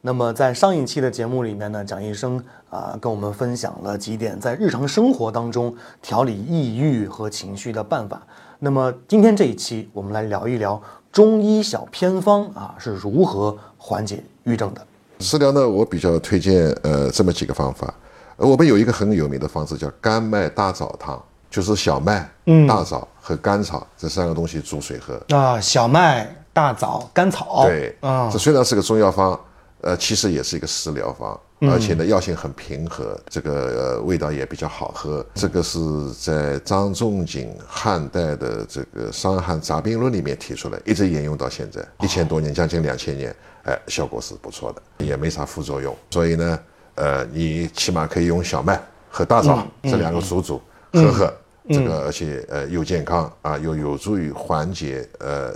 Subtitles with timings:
[0.00, 8.20] 那么在上一期的节目里面呢，蒋医生啊、跟我们分享了几点在日常生活当中调理抑郁和情绪的办法。
[8.58, 10.80] 那么今天这一期，我们来聊一聊
[11.10, 14.86] 中医小偏方啊是如何缓解抑郁症的。
[15.20, 17.92] 食疗呢，我比较推荐呃这么几个方法。
[18.36, 21.20] 呃我们有一个很有名的方子叫甘麦大枣汤，
[21.50, 22.30] 就是小麦、
[22.68, 25.20] 大枣和甘草这三个东西煮水喝。
[25.36, 29.38] 啊，小麦、大枣、甘草，对，啊这虽然是个中药方，
[29.80, 35.24] 呃，其实也是一个食疗方，而且呢药性很平和，这个、呃、味道也比较好喝。
[35.34, 35.78] 这个是
[36.12, 45.96] 在张仲景汉代的这个《伤寒杂病论》里面提出来，一直沿用到现在，一千多年，将近两千年，哎，效果是不错的，也没啥副作用。
[46.10, 46.58] 所以呢，
[46.96, 50.60] 呃，你起码可以用小麦和大枣、这两个煮煮
[50.92, 51.32] 喝喝。
[51.70, 55.52] 这个而且呃又健康啊，又有助于缓解呃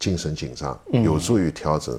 [0.00, 1.96] 精神紧张，有助于调整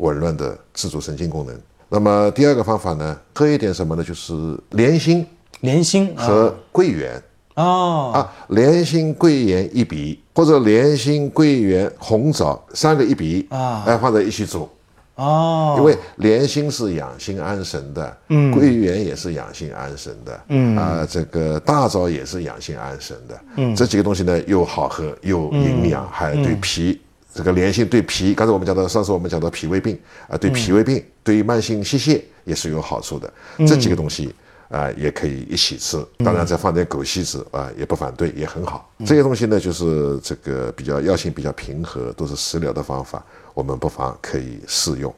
[0.00, 1.54] 紊乱的自主神经功能。
[1.88, 4.02] 那么第二个方法呢，喝一点什么呢？
[4.02, 4.32] 就是
[4.70, 5.26] 莲心。
[5.60, 6.26] 莲心啊。
[6.26, 7.22] 和桂圆。
[7.56, 8.12] 哦。
[8.14, 13.84] 啊，莲心桂圆一比，或者莲心桂圆红枣三个一比啊。
[13.86, 14.68] 哎放在一起煮。
[15.16, 20.74] 哦，因为莲心是养心安神的，嗯，桂圆也是养心安神的，嗯。
[20.78, 26.98] 啊、这个大枣也是养心安神的，嗯，这几个东西呢又好喝又营养，还对脾。
[27.32, 33.32] 这个莲性对脾，刚才我们讲到，上次我们讲到脾胃病啊、对脾胃病，对于慢性息泻也是有好处的。
[33.58, 34.34] 这几个东西
[34.68, 38.88] 啊、也可以一起吃，当然再放点枸杞子啊、也不反对，也很好。
[39.04, 43.24] 这些东西呢，就是这个比较药性比较平和，都是食疗的方法，
[43.54, 45.14] 我们不妨可以试用。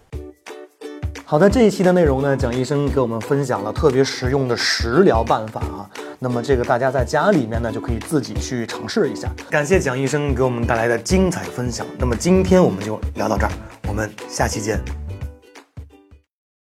[1.24, 5.88] 好的，这一期的内容呢，蒋医生给我们分享了特别实用的食疗办法啊。
[6.22, 9.28] 那么这个大家在家里面呢，就可以自己去尝试一下。
[9.50, 11.84] 感谢蒋医生给我们带来的精彩分享。
[11.98, 13.50] 那么今天我们就聊到这儿，
[13.88, 15.01] 我们下期见。